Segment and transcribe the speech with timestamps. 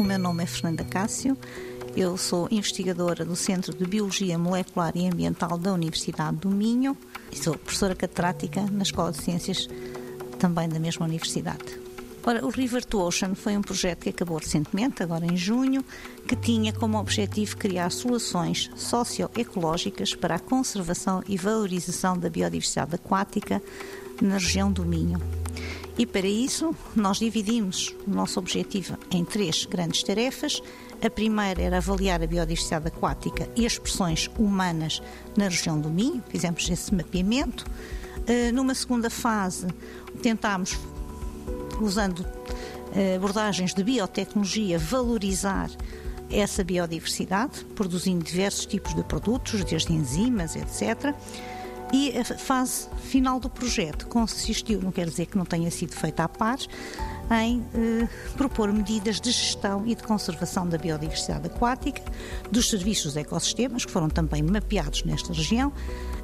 [0.00, 1.36] O meu nome é Fernanda Cássio.
[1.94, 6.96] Eu sou investigadora do Centro de Biologia Molecular e Ambiental da Universidade do Minho
[7.30, 9.68] e sou professora catedrática na Escola de Ciências
[10.38, 11.78] também da mesma universidade.
[12.24, 15.84] Ora, o River to Ocean foi um projeto que acabou recentemente, agora em junho,
[16.26, 23.62] que tinha como objetivo criar soluções socioecológicas para a conservação e valorização da biodiversidade aquática
[24.18, 25.20] na região do Minho.
[26.00, 30.62] E para isso, nós dividimos o nosso objetivo em três grandes tarefas.
[31.04, 35.02] A primeira era avaliar a biodiversidade aquática e as expressões humanas
[35.36, 37.66] na região do Minho, fizemos esse mapeamento.
[38.26, 39.66] Eh, numa segunda fase,
[40.22, 40.78] tentámos
[41.78, 42.24] usando
[42.94, 45.68] eh, abordagens de biotecnologia, valorizar
[46.30, 51.14] essa biodiversidade, produzindo diversos tipos de produtos, desde enzimas, etc.
[51.92, 56.24] E a fase final do projeto consistiu, não quer dizer que não tenha sido feita
[56.24, 56.58] a par,
[57.32, 62.02] em eh, propor medidas de gestão e de conservação da biodiversidade aquática,
[62.50, 65.72] dos serviços de ecossistemas, que foram também mapeados nesta região,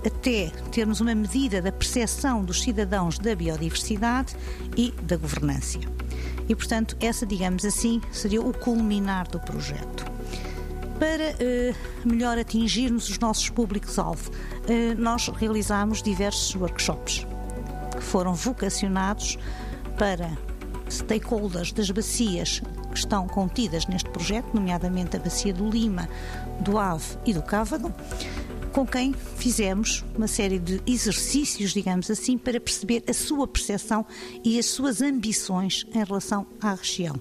[0.05, 4.37] até termos uma medida da percepção dos cidadãos da biodiversidade
[4.77, 5.79] e da governança.
[6.49, 10.16] E, portanto, essa, digamos assim, seria o culminar do projeto.
[10.99, 14.31] Para eh, melhor atingirmos os nossos públicos-alvo,
[14.67, 17.27] eh, nós realizamos diversos workshops
[17.95, 19.39] que foram vocacionados
[19.99, 20.31] para
[20.89, 26.09] stakeholders das bacias que estão contidas neste projeto, nomeadamente a bacia do Lima,
[26.61, 27.93] do Ave e do Cávado,
[28.73, 34.07] com quem fizemos uma série de exercícios, digamos assim, para perceber a sua percepção
[34.43, 37.21] e as suas ambições em relação à região.